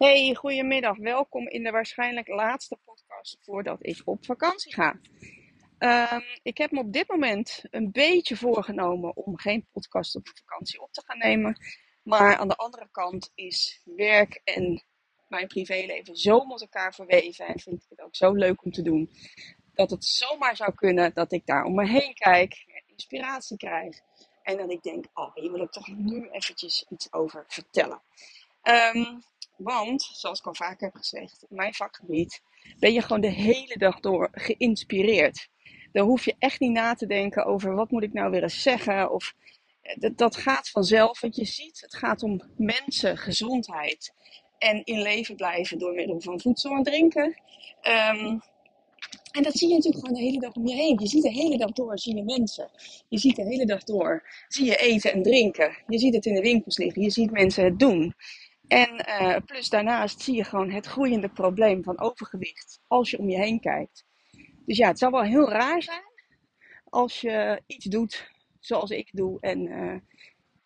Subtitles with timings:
[0.00, 0.96] Hey, goedemiddag.
[0.96, 5.00] Welkom in de waarschijnlijk laatste podcast voordat ik op vakantie ga.
[5.78, 10.82] Um, ik heb me op dit moment een beetje voorgenomen om geen podcast op vakantie
[10.82, 11.56] op te gaan nemen.
[12.02, 14.84] Maar aan de andere kant is werk en
[15.28, 17.46] mijn privéleven zo met elkaar verweven.
[17.46, 19.10] En vind ik het ook zo leuk om te doen.
[19.74, 24.00] Dat het zomaar zou kunnen dat ik daar om me heen kijk, inspiratie krijg.
[24.42, 28.02] En dat ik denk, oh, hier wil ik toch nu eventjes iets over vertellen.
[28.62, 29.22] Um,
[29.62, 32.42] want, zoals ik al vaker heb gezegd, in mijn vakgebied
[32.78, 35.48] ben je gewoon de hele dag door geïnspireerd.
[35.92, 38.62] Dan hoef je echt niet na te denken over wat moet ik nou weer eens
[38.62, 39.12] zeggen.
[39.12, 39.34] Of,
[39.82, 44.14] eh, dat, dat gaat vanzelf, want je ziet, het gaat om mensen, gezondheid.
[44.58, 47.40] En in leven blijven door middel van voedsel en drinken.
[47.80, 48.38] Ehm,
[49.30, 50.98] en dat zie je natuurlijk gewoon de hele dag om je heen.
[51.00, 52.70] Je ziet de hele dag door, zie je mensen.
[53.08, 55.76] Je ziet de hele dag door, zie je eten en drinken.
[55.86, 57.02] Je ziet het in de winkels liggen.
[57.02, 58.14] Je ziet mensen het doen.
[58.70, 63.28] En uh, plus daarnaast zie je gewoon het groeiende probleem van overgewicht als je om
[63.30, 64.04] je heen kijkt.
[64.66, 66.02] Dus ja, het zou wel heel raar zijn
[66.84, 69.96] als je iets doet zoals ik doe en uh,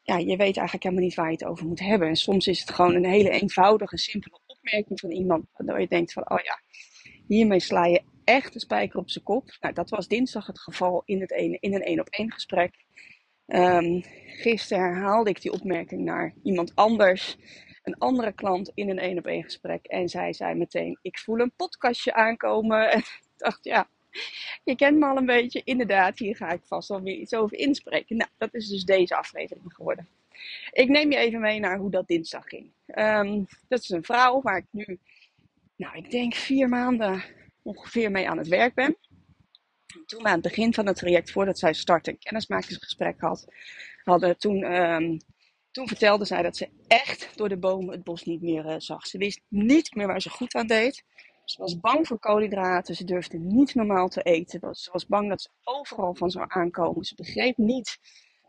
[0.02, 2.08] ja, je weet eigenlijk helemaal niet waar je het over moet hebben.
[2.08, 6.12] En soms is het gewoon een hele eenvoudige, simpele opmerking van iemand waardoor je denkt
[6.12, 6.60] van, oh ja,
[7.26, 9.56] hiermee sla je echt de spijker op zijn kop.
[9.60, 12.84] Nou, dat was dinsdag het geval in, het ene, in een één op één gesprek.
[13.46, 17.36] Um, gisteren herhaalde ik die opmerking naar iemand anders
[17.82, 19.86] een andere klant in een één op één gesprek.
[19.86, 22.90] En zij zei meteen, ik voel een podcastje aankomen.
[22.92, 23.88] En ik dacht, ja,
[24.64, 25.62] je kent me al een beetje.
[25.64, 28.16] Inderdaad, hier ga ik vast wel weer iets over inspreken.
[28.16, 30.08] Nou, dat is dus deze aflevering geworden.
[30.72, 32.70] Ik neem je even mee naar hoe dat dinsdag ging.
[32.94, 34.98] Um, dat is een vrouw waar ik nu,
[35.76, 37.24] nou, ik denk vier maanden
[37.62, 38.96] ongeveer mee aan het werk ben.
[40.06, 43.46] Toen we aan het begin van het traject, voordat zij start een kennismakingsgesprek had,
[44.04, 45.18] hadden toen um,
[45.74, 49.06] toen vertelde zij dat ze echt door de bomen het bos niet meer uh, zag.
[49.06, 51.04] Ze wist niet meer waar ze goed aan deed.
[51.44, 52.94] Ze was bang voor koolhydraten.
[52.94, 54.74] Ze durfde niet normaal te eten.
[54.74, 57.04] Ze was bang dat ze overal van zou aankomen.
[57.04, 57.98] Ze begreep niet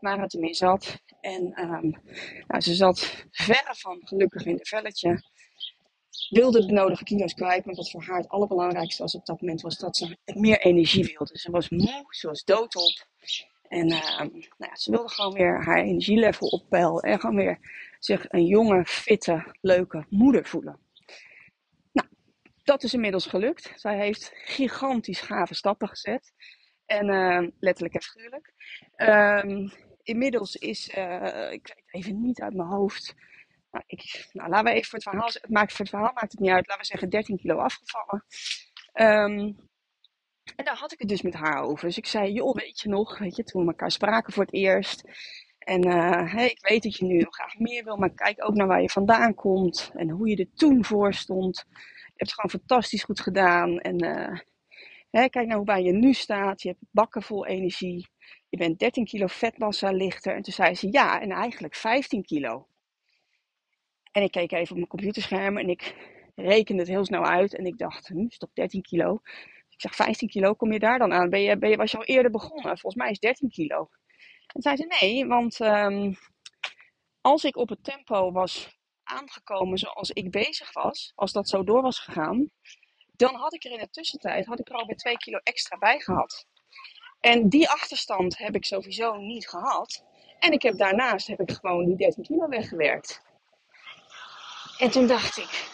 [0.00, 1.02] waar het ermee zat.
[1.20, 2.00] En um,
[2.46, 5.22] nou, ze zat verre van gelukkig in het velletje.
[6.30, 7.64] Wilde de nodige kilo's kwijt.
[7.64, 11.04] Maar wat voor haar het allerbelangrijkste was op dat moment was dat ze meer energie
[11.04, 11.38] wilde.
[11.38, 13.06] Ze was moe, ze was doodop.
[13.68, 17.58] En uh, nou ja, ze wilde gewoon weer haar energielevel oppeilen en gewoon weer
[17.98, 20.78] zich een jonge, fitte, leuke moeder voelen.
[21.92, 22.08] Nou,
[22.64, 23.72] dat is inmiddels gelukt.
[23.74, 26.32] Zij heeft gigantisch gave stappen gezet.
[26.86, 28.52] En uh, letterlijk en figuurlijk.
[28.96, 29.72] Um,
[30.02, 33.14] inmiddels is, uh, ik weet even niet uit mijn hoofd.
[33.76, 36.50] Nou, ik, nou, laten we even voor het verhaal, maakt, het verhaal maakt het niet
[36.50, 36.66] uit.
[36.66, 38.24] Laten we zeggen 13 kilo afgevallen.
[38.94, 39.68] Um,
[40.56, 41.86] en daar had ik het dus met haar over.
[41.86, 44.54] Dus ik zei, joh, weet je nog, weet je, toen we elkaar spraken voor het
[44.54, 45.02] eerst.
[45.58, 45.88] En
[46.28, 48.90] hey, ik weet dat je nu graag meer wil, maar kijk ook naar waar je
[48.90, 51.64] vandaan komt en hoe je er toen voor stond.
[51.68, 51.72] Je
[52.04, 53.78] hebt het gewoon fantastisch goed gedaan.
[53.78, 54.04] En
[55.10, 56.62] hey, kijk naar hoe bij je nu staat.
[56.62, 58.08] Je hebt bakken vol energie.
[58.48, 60.34] Je bent 13 kilo vetmassa lichter.
[60.34, 62.68] En toen zei ze ja, en eigenlijk 15 kilo.
[64.16, 65.94] En ik keek even op mijn computerscherm en ik
[66.34, 67.54] rekende het heel snel uit.
[67.54, 69.20] En ik dacht, hm, is toch 13 kilo?
[69.68, 71.30] Ik zeg, 15 kilo, kom je daar dan aan?
[71.30, 72.78] Ben je, ben je, was je al eerder begonnen?
[72.78, 73.88] Volgens mij is 13 kilo.
[74.46, 76.16] En zei ze, nee, want um,
[77.20, 81.82] als ik op het tempo was aangekomen zoals ik bezig was, als dat zo door
[81.82, 82.50] was gegaan,
[83.12, 86.00] dan had ik er in de tussentijd had ik er alweer 2 kilo extra bij
[86.00, 86.46] gehad.
[87.20, 90.04] En die achterstand heb ik sowieso niet gehad.
[90.38, 93.24] En ik heb daarnaast heb ik gewoon die 13 kilo weggewerkt.
[94.78, 95.68] En toen dacht ik,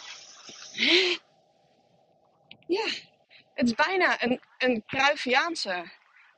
[2.67, 2.87] ja,
[3.55, 5.85] het is bijna een, een Cruyffiaanse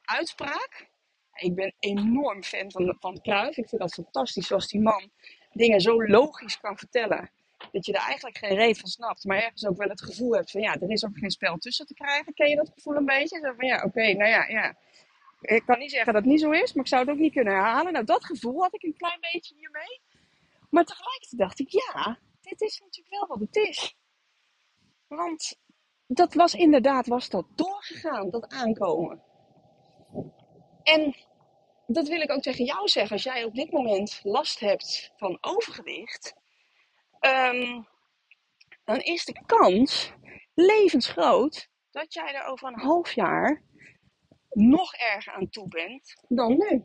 [0.04, 0.88] uitspraak.
[1.34, 3.56] Ik ben enorm fan van, van Cruyff.
[3.56, 5.10] Ik vind dat fantastisch zoals die man
[5.52, 7.30] dingen zo logisch kan vertellen.
[7.72, 9.24] Dat je er eigenlijk geen reet van snapt.
[9.24, 11.86] Maar ergens ook wel het gevoel hebt van ja, er is ook geen spel tussen
[11.86, 12.34] te krijgen.
[12.34, 13.40] Ken je dat gevoel een beetje?
[13.42, 14.76] Zo van ja, oké, nou ja, ja.
[15.40, 17.32] Ik kan niet zeggen dat het niet zo is, maar ik zou het ook niet
[17.32, 17.92] kunnen herhalen.
[17.92, 20.00] Nou, dat gevoel had ik een klein beetje hiermee.
[20.70, 23.96] Maar tegelijkertijd dacht ik, ja, dit is natuurlijk wel wat het is.
[25.06, 25.58] Want
[26.06, 29.22] dat was inderdaad was dat doorgegaan, dat aankomen.
[30.82, 31.14] En
[31.86, 33.12] dat wil ik ook tegen jou zeggen.
[33.12, 36.34] Als jij op dit moment last hebt van overgewicht,
[37.20, 37.82] ehm,
[38.84, 40.12] dan is de kans
[40.54, 43.62] levensgroot dat jij er over een half jaar
[44.50, 46.84] nog erger aan toe bent dan nu.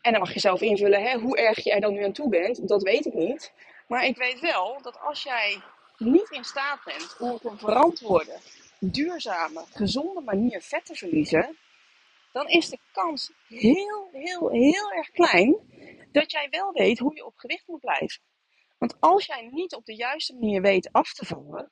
[0.00, 2.68] En dan mag je zelf invullen hè, hoe erg jij dan nu aan toe bent.
[2.68, 3.52] Dat weet ik niet.
[3.90, 5.62] Maar ik weet wel dat als jij
[5.98, 8.38] niet in staat bent om op een verantwoorde,
[8.78, 11.56] duurzame, gezonde manier vet te verliezen,
[12.32, 15.56] dan is de kans heel, heel, heel erg klein
[16.12, 18.22] dat jij wel weet hoe je op gewicht moet blijven.
[18.78, 21.70] Want als jij niet op de juiste manier weet af te vallen,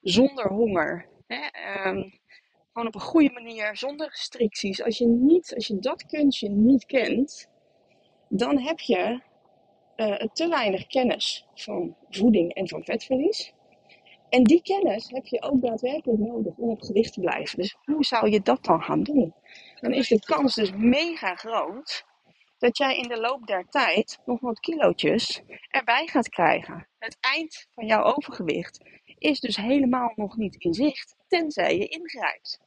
[0.00, 1.46] zonder honger, hè,
[1.88, 2.20] um,
[2.72, 6.86] gewoon op een goede manier, zonder restricties, als je, niet, als je dat kunstje niet
[6.86, 7.48] kent,
[8.28, 9.28] dan heb je
[10.00, 13.52] uh, te weinig kennis van voeding en van vetverlies.
[14.28, 17.58] En die kennis heb je ook daadwerkelijk nodig om op gewicht te blijven.
[17.58, 19.34] Dus hoe zou je dat dan gaan doen?
[19.80, 22.04] Dan is de kans dus mega groot
[22.58, 26.88] dat jij in de loop der tijd nog wat kilootjes erbij gaat krijgen.
[26.98, 28.80] Het eind van jouw overgewicht
[29.18, 32.60] is dus helemaal nog niet in zicht, tenzij je ingrijpt.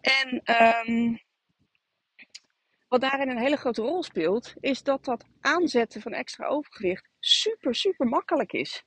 [0.00, 0.42] En
[0.88, 1.20] um,
[3.00, 7.74] wat daarin een hele grote rol speelt, is dat dat aanzetten van extra overgewicht super,
[7.74, 8.84] super makkelijk is.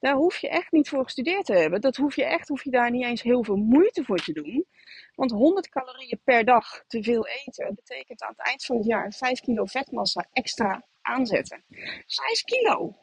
[0.00, 1.80] Daar hoef je echt niet voor gestudeerd te hebben.
[1.80, 4.66] Dat hoef je echt, hoef je daar niet eens heel veel moeite voor te doen.
[5.14, 9.12] Want 100 calorieën per dag te veel eten betekent aan het eind van het jaar
[9.12, 11.64] 5 kilo vetmassa extra aanzetten.
[12.06, 12.96] 5 kilo!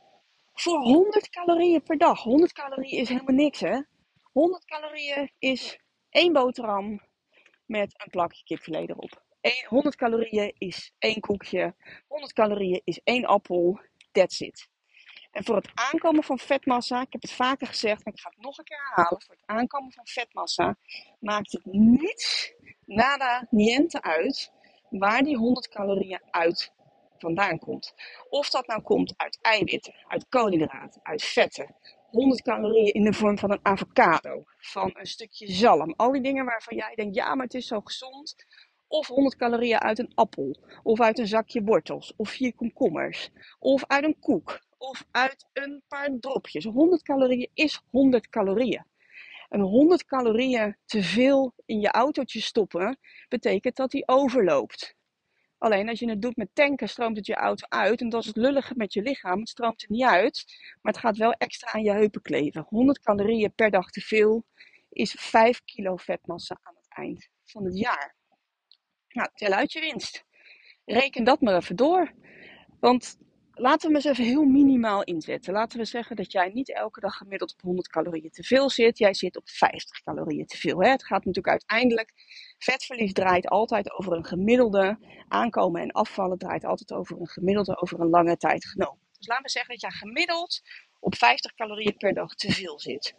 [0.54, 2.24] Voor 100 calorieën per dag.
[2.24, 3.82] 100 calorieën is helemaal niks hè.
[4.32, 7.02] 100 calorieën is één boterham
[7.66, 9.30] met een plakje kipfilet erop.
[9.68, 11.76] 100 calorieën is één koekje.
[12.08, 13.80] 100 calorieën is één appel.
[14.12, 14.70] That's it.
[15.32, 18.42] En voor het aankomen van vetmassa, ik heb het vaker gezegd, maar ik ga het
[18.44, 19.22] nog een keer herhalen.
[19.22, 20.78] Voor het aankomen van vetmassa
[21.20, 22.54] maakt het niets,
[22.86, 24.52] nada, niente uit
[24.90, 26.74] waar die 100 calorieën uit
[27.18, 27.94] vandaan komt.
[28.30, 31.76] Of dat nou komt uit eiwitten, uit koolhydraten, uit vetten.
[32.10, 35.94] 100 calorieën in de vorm van een avocado, van een stukje zalm.
[35.96, 38.36] Al die dingen waarvan jij denkt, ja, maar het is zo gezond.
[38.92, 43.30] Of 100 calorieën uit een appel, of uit een zakje wortels, of vier komkommers,
[43.60, 46.64] of uit een koek, of uit een paar dropjes.
[46.64, 48.86] 100 calorieën is 100 calorieën.
[49.50, 52.98] En 100 calorieën te veel in je autootje stoppen,
[53.30, 54.96] betekent dat die overloopt.
[55.58, 58.02] Alleen als je het doet met tanken, stroomt het je auto uit.
[58.02, 59.40] En dat is het lullige met je lichaam.
[59.40, 60.46] Het stroomt er niet uit,
[60.82, 62.66] maar het gaat wel extra aan je heupen kleven.
[62.70, 64.46] 100 calorieën per dag te veel
[64.90, 68.20] is 5 kilo vetmassa aan het eind van het jaar.
[69.14, 70.26] Nou, tel uit je winst.
[70.86, 72.12] Reken dat maar even door.
[72.80, 73.18] Want
[73.54, 75.54] laten we eens even heel minimaal inzetten.
[75.54, 78.98] Laten we zeggen dat jij niet elke dag gemiddeld op 100 calorieën te veel zit.
[78.98, 80.84] Jij zit op 50 calorieën te veel.
[80.84, 80.90] Hè?
[80.90, 82.14] Het gaat natuurlijk uiteindelijk.
[82.58, 84.98] Vetverlies draait altijd over een gemiddelde.
[85.28, 89.00] Aankomen en afvallen draait altijd over een gemiddelde over een lange tijd genomen.
[89.18, 90.62] Dus laten we zeggen dat jij gemiddeld
[91.00, 93.16] op 50 calorieën per dag te veel zit.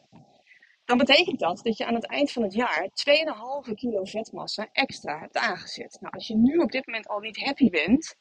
[0.93, 2.89] Dan betekent dat dat je aan het eind van het jaar
[3.69, 5.99] 2,5 kilo vetmassa extra hebt aangezet.
[6.01, 8.15] Nou, als je nu op dit moment al niet happy bent,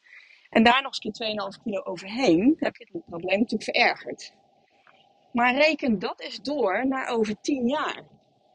[0.50, 4.32] en daar nog eens keer 2,5 kilo overheen, heb je het probleem natuurlijk verergerd.
[5.32, 8.02] Maar reken dat eens door naar over 10 jaar.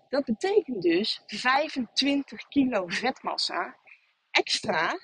[0.10, 3.76] Dat betekent dus 25 kilo vetmassa
[4.32, 5.00] extra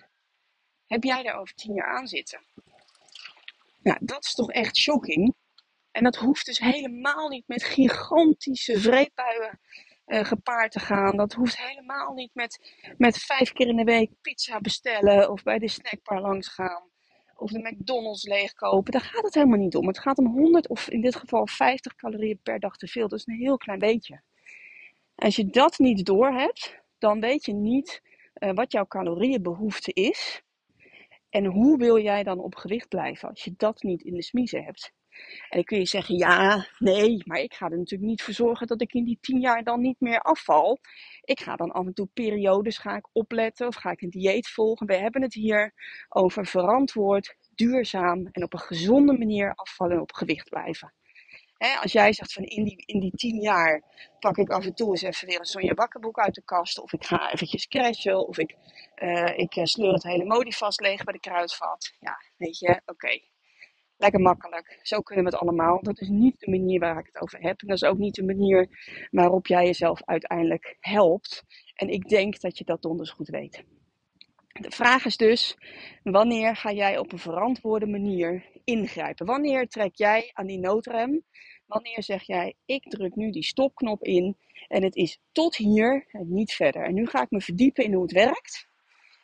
[0.87, 2.39] heb jij daar over 10 jaar aan zitten.
[3.83, 5.35] Nou, dat is toch echt shocking.
[5.93, 9.59] En dat hoeft dus helemaal niet met gigantische vreedbuien
[10.07, 11.17] uh, gepaard te gaan.
[11.17, 15.59] Dat hoeft helemaal niet met, met vijf keer in de week pizza bestellen of bij
[15.59, 16.89] de snackbar langs gaan.
[17.35, 18.91] Of de McDonald's leegkopen.
[18.91, 19.87] Daar gaat het helemaal niet om.
[19.87, 23.07] Het gaat om 100 of in dit geval 50 calorieën per dag te veel.
[23.07, 24.21] Dat is een heel klein beetje.
[25.15, 28.01] Als je dat niet doorhebt, dan weet je niet
[28.37, 30.41] uh, wat jouw calorieënbehoefte is.
[31.29, 34.63] En hoe wil jij dan op gewicht blijven als je dat niet in de smiezen
[34.63, 34.93] hebt?
[35.49, 38.67] En dan kun je zeggen, ja, nee, maar ik ga er natuurlijk niet voor zorgen
[38.67, 40.79] dat ik in die tien jaar dan niet meer afval.
[41.21, 44.49] Ik ga dan af en toe periodes ga ik opletten of ga ik een dieet
[44.49, 44.87] volgen.
[44.87, 45.73] We hebben het hier
[46.09, 50.93] over verantwoord, duurzaam en op een gezonde manier afvallen en op gewicht blijven.
[51.81, 53.83] als jij zegt van in die, in die tien jaar
[54.19, 56.79] pak ik af en toe eens even weer een Sonja Bakkenboek uit de kast.
[56.79, 58.27] Of ik ga eventjes crashen.
[58.27, 58.55] Of ik,
[58.95, 61.93] uh, ik eh, sleur het hele modivast leeg bij de kruidvat.
[61.99, 63.31] Ja, weet je, oké
[63.97, 64.79] lekker makkelijk.
[64.81, 65.81] Zo kunnen we het allemaal.
[65.81, 67.61] Dat is niet de manier waar ik het over heb.
[67.61, 68.69] En dat is ook niet de manier
[69.11, 71.43] waarop jij jezelf uiteindelijk helpt.
[71.75, 73.63] En ik denk dat je dat donders goed weet.
[74.53, 75.57] De vraag is dus,
[76.03, 79.25] wanneer ga jij op een verantwoorde manier ingrijpen?
[79.25, 81.23] Wanneer trek jij aan die noodrem?
[81.65, 86.33] Wanneer zeg jij, ik druk nu die stopknop in en het is tot hier en
[86.33, 86.83] niet verder.
[86.83, 88.71] En nu ga ik me verdiepen in hoe het werkt.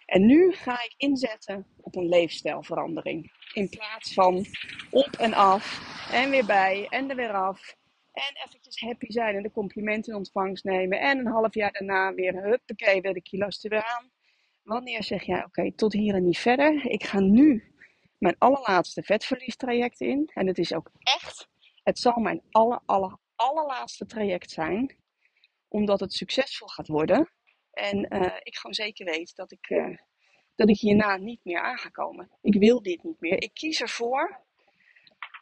[0.10, 3.32] En nu ga ik inzetten op een leefstijlverandering.
[3.54, 4.46] In plaats van
[4.92, 7.76] op en af en weer bij en er weer af.
[8.12, 11.00] En eventjes happy zijn en de complimenten in ontvangst nemen.
[11.00, 14.12] En een half jaar daarna weer, huppakee, weer de kilo's er weer aan.
[14.64, 16.86] Wanneer zeg jij, oké, tot hier en niet verder.
[16.86, 17.74] Ik ga nu
[18.18, 20.30] mijn allerlaatste vetverliestraject in.
[20.34, 21.48] En het is ook echt,
[21.84, 24.98] het zal mijn aller, aller, allerlaatste traject zijn.
[25.68, 27.30] Omdat het succesvol gaat worden.
[27.72, 29.98] En uh, ik gewoon zeker weet dat ik, uh,
[30.56, 32.30] dat ik hierna niet meer aan ga komen.
[32.42, 33.42] Ik wil dit niet meer.
[33.42, 34.48] Ik kies ervoor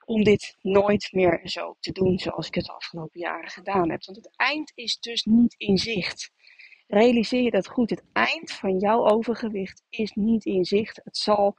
[0.05, 4.05] om dit nooit meer zo te doen zoals ik het de afgelopen jaren gedaan heb.
[4.05, 6.31] Want het eind is dus niet in zicht.
[6.87, 7.89] Realiseer je dat goed.
[7.89, 11.01] Het eind van jouw overgewicht is niet in zicht.
[11.03, 11.57] Het zal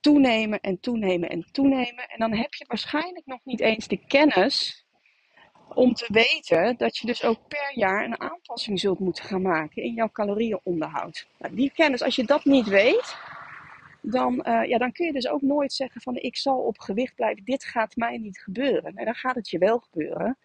[0.00, 2.08] toenemen en toenemen en toenemen.
[2.08, 4.85] En dan heb je waarschijnlijk nog niet eens de kennis
[5.74, 9.82] om te weten dat je dus ook per jaar een aanpassing zult moeten gaan maken
[9.82, 11.26] in jouw calorieënonderhoud.
[11.38, 13.16] Nou, die kennis, als je dat niet weet,
[14.02, 17.14] dan, uh, ja, dan kun je dus ook nooit zeggen van ik zal op gewicht
[17.14, 17.44] blijven.
[17.44, 18.94] Dit gaat mij niet gebeuren.
[18.94, 20.38] Nee, dan gaat het je wel gebeuren.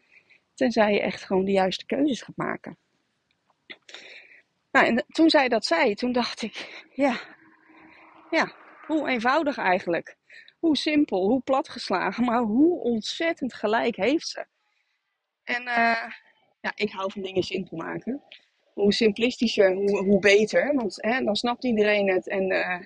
[0.53, 2.77] Tenzij je echt gewoon de juiste keuzes gaat maken.
[4.71, 7.19] Nou, en toen zij dat zei, toen dacht ik, ja,
[8.29, 8.53] ja,
[8.87, 10.17] hoe eenvoudig eigenlijk.
[10.59, 14.45] Hoe simpel, hoe platgeslagen, maar hoe ontzettend gelijk heeft ze.
[15.43, 16.11] En uh,
[16.61, 18.21] ja, ik hou van dingen simpel maken.
[18.73, 20.75] Hoe simplistischer, hoe, hoe beter.
[20.75, 22.27] Want hè, dan snapt iedereen het.
[22.27, 22.79] En uh,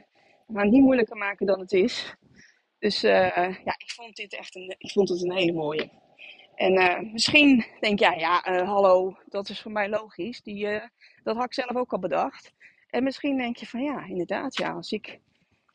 [0.48, 2.16] we gaan het niet moeilijker maken dan het is.
[2.80, 3.12] Dus uh,
[3.66, 5.90] ja, ik vond dit echt een, ik vond het een hele mooie.
[6.56, 10.42] En misschien denk jij, ja, hallo, dat is voor mij logisch.
[10.42, 10.68] Die,
[11.24, 12.54] dat had ik zelf ook al bedacht.
[12.90, 15.20] En misschien denk je van ja, inderdaad, ja, als ik,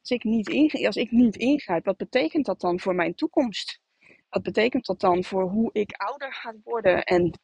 [0.01, 3.80] als ik, niet, als ik niet ingrijp, wat betekent dat dan voor mijn toekomst?
[4.31, 7.39] Wat betekent dat dan voor hoe ik ouder ga worden en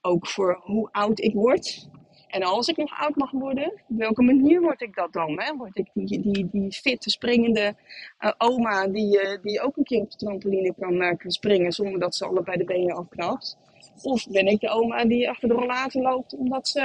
[0.00, 1.88] ook voor hoe oud ik word?
[2.28, 5.40] En als ik nog oud mag worden, op welke manier word ik dat dan?
[5.40, 5.56] Hè?
[5.56, 7.74] Word ik die, die, die fitte, springende
[8.20, 11.72] uh, oma die, uh, die ook een keer op de trampoline kan, uh, kan springen
[11.72, 13.58] zonder dat ze allebei de benen afknapt?
[14.02, 16.80] Of ben ik de oma die achter de rollator loopt omdat ze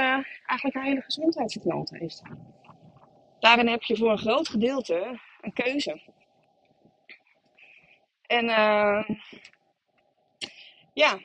[0.46, 2.22] eigenlijk haar hele gezondheid heeft?
[3.38, 6.00] Daarin heb je voor een groot gedeelte een keuze.
[8.28, 9.08] En uh,
[10.92, 11.18] ja,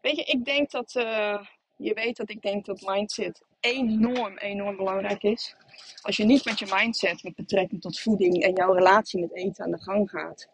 [0.00, 1.38] weet je, ik denk dat, uh,
[1.76, 5.56] je weet dat ik denk dat mindset enorm, enorm belangrijk is.
[6.02, 9.64] Als je niet met je mindset met betrekking tot voeding en jouw relatie met eten
[9.64, 10.48] aan de gang gaat,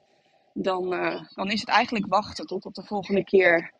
[0.55, 3.73] dan, uh, dan is het eigenlijk wachten tot op de volgende keer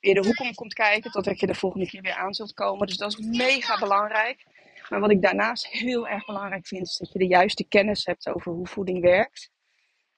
[0.00, 2.86] weer de hoek om komt kijken, totdat je de volgende keer weer aan zult komen.
[2.86, 4.44] Dus dat is mega belangrijk.
[4.88, 8.28] Maar wat ik daarnaast heel erg belangrijk vind, is dat je de juiste kennis hebt
[8.28, 9.51] over hoe voeding werkt.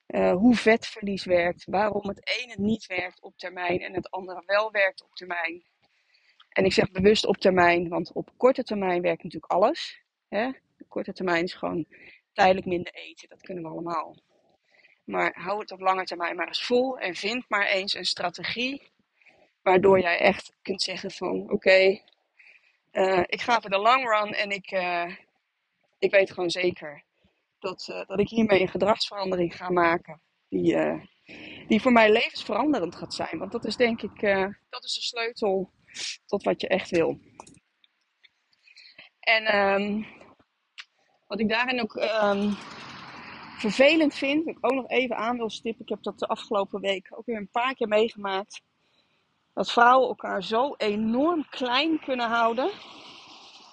[0.07, 4.71] Uh, hoe vetverlies werkt, waarom het ene niet werkt op termijn en het andere wel
[4.71, 5.63] werkt op termijn.
[6.49, 10.01] En ik zeg bewust op termijn, want op korte termijn werkt natuurlijk alles.
[10.27, 10.51] Hè?
[10.87, 11.85] Korte termijn is gewoon
[12.33, 14.17] tijdelijk minder eten, dat kunnen we allemaal.
[15.03, 18.93] Maar hou het op lange termijn maar eens vol en vind maar eens een strategie
[19.61, 21.99] waardoor jij echt kunt zeggen van oké,
[22.91, 25.15] uh, ik ga voor de long run en ik, uh,
[25.99, 27.03] ik weet gewoon zeker
[27.65, 30.21] dat, uh, dat ik hiermee een gedragsverandering ga maken.
[30.49, 31.03] Die, uh,
[31.67, 33.37] die voor mij levensveranderend gaat zijn.
[33.37, 35.71] Want dat is denk ik, uh, dat is de sleutel
[36.25, 37.19] tot wat je echt wil.
[39.19, 40.05] En um,
[41.27, 42.55] wat ik daarin ook um,
[43.57, 45.81] vervelend vind, wat ik ook nog even aan wil stippen.
[45.81, 48.61] Ik heb dat de afgelopen week ook weer een paar keer meegemaakt.
[49.53, 52.71] Dat vrouwen elkaar zo enorm klein kunnen houden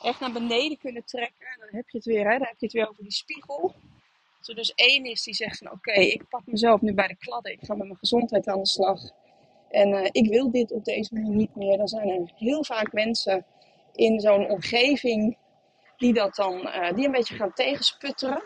[0.02, 1.47] echt naar beneden kunnen trekken.
[1.47, 2.38] En dan heb je het weer, hè?
[2.38, 3.75] dan heb je het weer over die spiegel.
[4.38, 7.16] Als er dus één is die zegt van oké, ik pak mezelf nu bij de
[7.16, 7.52] kladden.
[7.52, 9.00] Ik ga met mijn gezondheid aan de slag.
[9.71, 11.76] En uh, ik wil dit op deze manier niet meer.
[11.76, 13.47] Dan zijn er heel vaak mensen
[13.94, 15.37] in zo'n omgeving
[15.97, 18.42] die dat dan, uh, die een beetje gaan tegensputteren.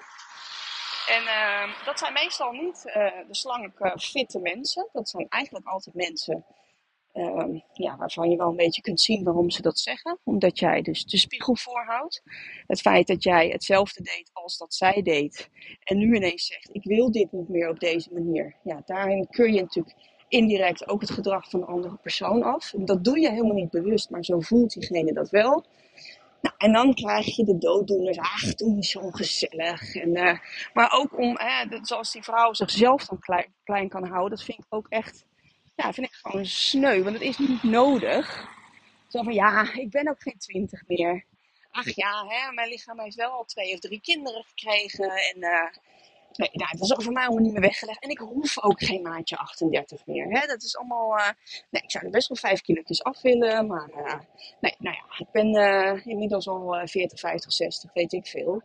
[1.08, 4.88] En uh, dat zijn meestal niet de slanke, fitte mensen.
[4.92, 6.44] Dat zijn eigenlijk altijd mensen
[7.18, 10.18] Um, ja, waarvan je wel een beetje kunt zien waarom ze dat zeggen.
[10.24, 12.22] Omdat jij dus de spiegel voorhoudt.
[12.66, 15.50] Het feit dat jij hetzelfde deed als dat zij deed.
[15.82, 18.56] En nu ineens zegt, ik wil dit niet meer op deze manier.
[18.62, 19.96] Ja, daarin kun je natuurlijk
[20.28, 22.72] indirect ook het gedrag van een andere persoon af.
[22.76, 25.64] Dat doe je helemaal niet bewust, maar zo voelt diegene dat wel.
[26.40, 28.18] Nou, en dan krijg je de dooddoeners.
[28.18, 29.94] Ach, doe niet zo gezellig.
[29.94, 30.38] En, uh,
[30.74, 34.36] maar ook om, eh, zoals die vrouw zichzelf dan klein kan houden.
[34.36, 35.24] Dat vind ik ook echt
[35.76, 37.02] ja, vind ik gewoon sneu.
[37.02, 38.48] Want het is niet nodig.
[39.08, 41.24] Zo van, ja, ik ben ook geen twintig meer.
[41.70, 45.10] ach ja, hè, mijn lichaam heeft wel al twee of drie kinderen gekregen.
[45.10, 45.40] En
[46.32, 48.02] nee, nou, dat is over mij allemaal niet meer weggelegd.
[48.02, 50.30] En ik hoef ook geen maatje 38 meer.
[50.30, 50.46] Hè.
[50.46, 51.28] Dat is allemaal, uh,
[51.70, 53.66] nee, ik zou er best wel vijf kilo's af willen.
[53.66, 54.20] Maar uh,
[54.60, 55.54] nee, nou ja, ik ben
[56.04, 58.62] inmiddels al 40, 50, 60, weet ik veel.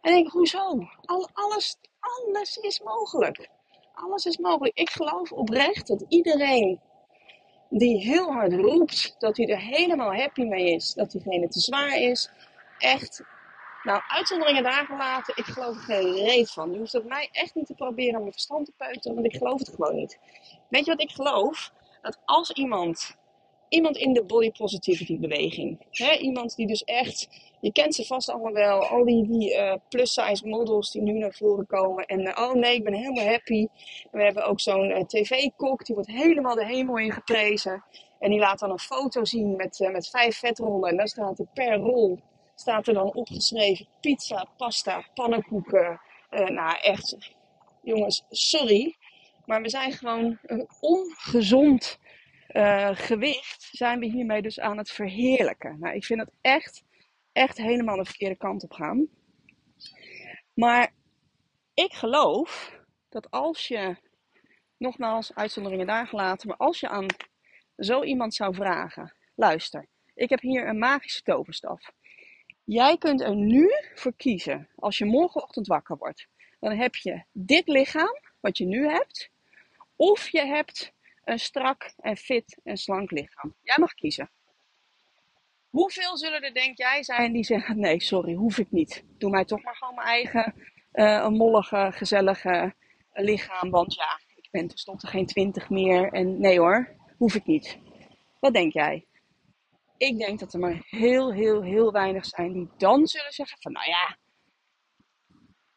[0.00, 0.88] En ik denk, hoezo?
[1.04, 3.48] Al, alles, alles is mogelijk.
[4.02, 4.78] Alles is mogelijk.
[4.78, 6.80] Ik geloof oprecht dat iedereen
[7.70, 12.00] die heel hard roept dat hij er helemaal happy mee is, dat diegene te zwaar
[12.00, 12.30] is,
[12.78, 13.22] echt,
[13.82, 16.72] nou, uitzonderingen daar gelaten, ik geloof er geen reet van.
[16.72, 19.36] Je hoeft dat mij echt niet te proberen om mijn verstand te peuteren, want ik
[19.36, 20.18] geloof het gewoon niet.
[20.68, 21.72] Weet je wat ik geloof?
[22.02, 23.16] Dat als iemand
[23.68, 25.86] iemand in de body positivity beweging.
[25.90, 26.16] Hè?
[26.16, 27.28] Iemand die dus echt,
[27.60, 31.12] je kent ze vast allemaal wel, al die, die uh, plus size models die nu
[31.12, 32.06] naar voren komen.
[32.06, 33.66] En uh, oh nee, ik ben helemaal happy.
[34.10, 37.84] we hebben ook zo'n uh, tv-kok, die wordt helemaal de hemel in geprezen.
[38.18, 40.90] En die laat dan een foto zien met, met vijf vetrollen.
[40.90, 42.20] En daar staat er per rol,
[42.54, 46.00] staat er dan opgeschreven pizza, pasta, pannenkoeken.
[46.30, 47.16] nou echt,
[47.82, 48.96] jongens, sorry.
[49.44, 51.98] Maar we zijn gewoon een ongezond
[52.92, 55.76] gewicht zijn we hiermee dus aan het verheerlijken.
[55.80, 56.82] Nou, ik vind het echt,
[57.38, 59.08] echt helemaal de verkeerde kant op gaan.
[60.54, 60.92] Maar
[61.74, 62.72] ik geloof
[63.08, 63.96] dat als je,
[64.76, 67.06] nogmaals, uitzonderingen daar gelaten, maar als je aan
[67.76, 71.90] zo iemand zou vragen: luister, ik heb hier een magische toverstaf.
[72.64, 76.26] Jij kunt er nu voor kiezen, als je morgenochtend wakker wordt.
[76.60, 79.30] Dan heb je dit lichaam, wat je nu hebt,
[79.96, 80.92] of je hebt
[81.24, 83.54] een strak en fit en slank lichaam.
[83.62, 84.30] Jij mag kiezen.
[85.70, 89.04] Hoeveel zullen er, denk jij, zijn die zeggen: nee, sorry, hoef ik niet.
[89.18, 90.54] Doe mij toch maar gewoon mijn eigen
[90.92, 92.74] uh, mollige, gezellige
[93.12, 93.70] lichaam.
[93.70, 96.12] Want ja, ik ben tenslotte geen twintig meer.
[96.12, 97.78] En nee hoor, hoef ik niet.
[98.40, 99.06] Wat denk jij?
[99.96, 103.72] Ik denk dat er maar heel, heel, heel weinig zijn die dan zullen zeggen: van
[103.72, 104.16] nou ja.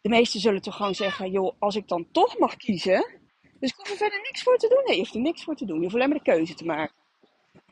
[0.01, 3.19] De meesten zullen toch gewoon zeggen: joh, als ik dan toch mag kiezen,
[3.59, 4.83] dus ik hoef er verder niks voor te doen.
[4.85, 5.75] Nee, je hoeft er niks voor te doen.
[5.75, 6.95] Je hoeft alleen maar de keuze te maken.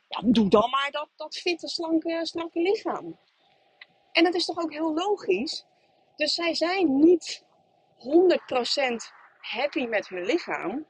[0.10, 3.18] Ja, doe dan maar dat, dat fitte, slanke, slanke lichaam.
[4.12, 5.66] En dat is toch ook heel logisch?
[6.16, 7.44] Dus zij zijn niet
[7.98, 8.06] 100%
[9.38, 10.86] happy met hun lichaam.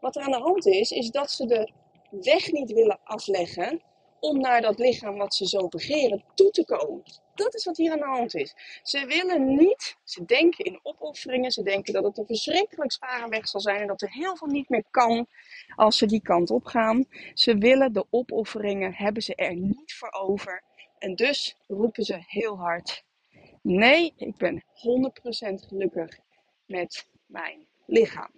[0.00, 1.72] Wat er aan de hand is, is dat ze de
[2.10, 3.82] weg niet willen afleggen
[4.20, 7.02] om naar dat lichaam wat ze zo begeren toe te komen.
[7.34, 8.54] Dat is wat hier aan de hand is.
[8.82, 13.48] Ze willen niet, ze denken in opofferingen, ze denken dat het een verschrikkelijk zware weg
[13.48, 15.26] zal zijn en dat er heel veel niet meer kan
[15.76, 17.04] als ze die kant op gaan.
[17.34, 20.62] Ze willen de opofferingen, hebben ze er niet voor over.
[20.98, 23.04] En dus roepen ze heel hard:
[23.62, 24.68] Nee, ik ben 100%
[25.68, 26.18] gelukkig
[26.66, 28.30] met mijn lichaam.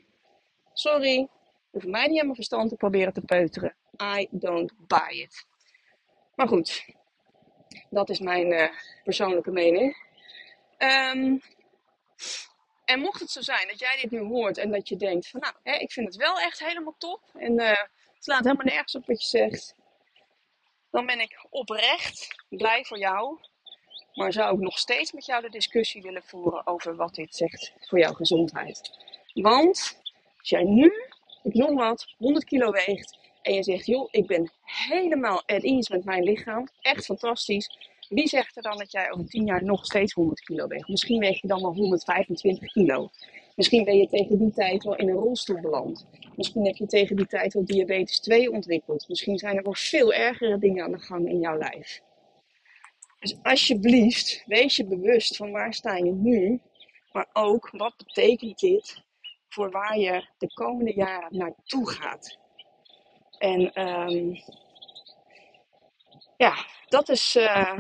[0.73, 1.29] Sorry,
[1.71, 3.77] hoef mij niet aan mijn verstand te proberen te peuteren.
[4.19, 5.47] I don't buy it.
[6.35, 6.85] Maar goed,
[7.91, 8.69] dat is mijn uh,
[9.05, 9.97] persoonlijke mening.
[10.79, 11.43] Um,
[12.85, 15.41] en mocht het zo zijn dat jij dit nu hoort en dat je denkt van
[15.41, 18.95] nou, hè, ik vind het wel echt helemaal top en uh, het slaat helemaal nergens
[18.95, 19.75] op wat je zegt,
[20.91, 23.39] dan ben ik oprecht blij voor jou.
[24.15, 27.73] Maar zou ik nog steeds met jou de discussie willen voeren over wat dit zegt
[27.81, 28.91] voor jouw gezondheid.
[29.35, 30.01] Want
[30.39, 30.93] als jij nu,
[31.43, 35.93] ik noem wat, 100 kilo weegt en je zegt, joh, ik ben helemaal at ease
[35.93, 37.91] met mijn lichaam, echt fantastisch.
[38.09, 40.89] Wie zegt er dan dat jij over 10 jaar nog steeds 100 kilo weegt?
[40.89, 43.11] Misschien weeg je dan wel 125 kilo.
[43.57, 46.07] Misschien ben je tegen die tijd wel in een rolstoel beland.
[46.37, 49.09] Misschien heb je tegen die tijd wel diabetes 2 ontwikkeld.
[49.09, 52.01] Misschien zijn er wel veel ergere dingen aan de gang in jouw lijf.
[53.19, 56.61] Dus alsjeblieft, wees je bewust van waar sta je nu.
[57.13, 59.03] Maar ook, wat betekent dit
[59.49, 62.39] voor waar je de komende jaren naartoe gaat?
[63.43, 64.43] En um,
[66.37, 66.55] ja,
[66.89, 67.79] dat is, uh,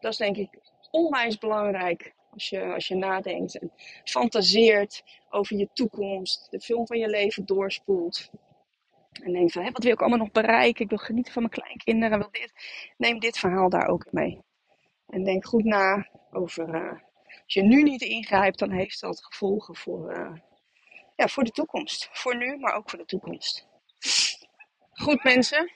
[0.00, 0.48] dat is denk ik
[0.90, 3.72] onwijs belangrijk als je, als je nadenkt en
[4.04, 8.30] fantaseert over je toekomst, de film van je leven doorspoelt.
[9.22, 10.84] En denkt van, hé, wat wil ik allemaal nog bereiken?
[10.84, 12.18] Ik wil genieten van mijn kleinkinderen.
[12.18, 12.52] Wil dit.
[12.96, 14.40] Neem dit verhaal daar ook mee.
[15.06, 16.92] En denk goed na over, uh,
[17.44, 20.32] als je nu niet ingrijpt, dan heeft dat gevolgen voor, uh,
[21.16, 22.08] ja, voor de toekomst.
[22.12, 23.68] Voor nu, maar ook voor de toekomst.
[25.00, 25.70] Goed mensen,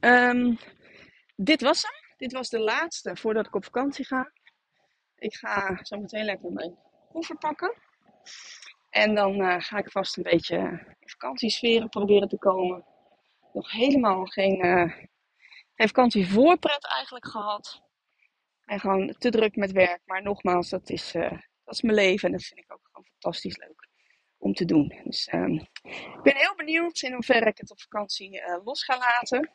[0.00, 0.58] um,
[1.36, 2.16] dit was hem.
[2.16, 4.32] Dit was de laatste voordat ik op vakantie ga.
[5.16, 6.78] Ik ga zo meteen lekker mijn
[7.12, 7.74] koffer pakken.
[8.90, 10.56] En dan uh, ga ik vast een beetje
[10.98, 12.84] in vakantiesferen proberen te komen.
[13.52, 14.92] Nog helemaal geen, uh,
[15.74, 17.82] vakantievoorpret eigenlijk gehad.
[18.64, 20.00] En gewoon te druk met werk.
[20.04, 21.12] Maar nogmaals, dat is,
[21.64, 22.28] dat is mijn leven.
[22.28, 23.83] En dat vind ik ook gewoon fantastisch leuk
[24.44, 25.00] om te doen.
[25.04, 29.52] Dus um, ik ben heel benieuwd in hoeverre ik het op vakantie los ga laten.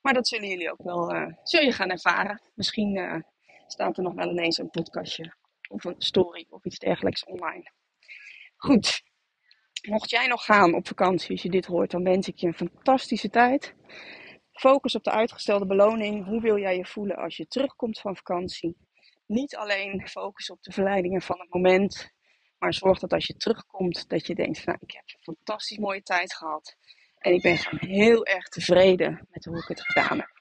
[0.00, 2.42] Maar dat zullen jullie ook wel uh, zul je gaan ervaren.
[2.54, 3.20] Misschien uh,
[3.66, 5.34] staat er nog wel ineens een podcastje
[5.68, 7.72] of een story of iets dergelijks online.
[8.56, 9.02] Goed,
[9.88, 12.54] mocht jij nog gaan op vakantie als je dit hoort, dan wens ik je een
[12.54, 13.74] fantastische tijd.
[14.52, 16.26] Focus op de uitgestelde beloning.
[16.26, 18.76] Hoe wil jij je voelen als je terugkomt van vakantie?
[19.26, 22.12] Niet alleen focus op de verleidingen van het moment,
[22.60, 26.02] maar zorg dat als je terugkomt, dat je denkt: nou, ik heb een fantastisch mooie
[26.02, 26.76] tijd gehad.
[27.18, 30.40] En ik ben gewoon heel erg tevreden met hoe ik het gedaan heb.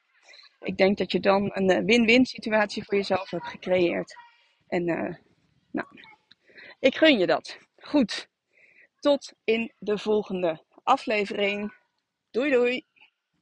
[0.59, 4.15] Ik denk dat je dan een eh, win-win situatie voor jezelf hebt gecreëerd.
[4.67, 5.15] En uh,
[5.71, 5.87] nou,
[6.79, 7.57] ik gun je dat.
[7.77, 8.29] Goed.
[8.99, 11.73] Tot in de volgende aflevering.
[12.31, 12.85] Doei doei.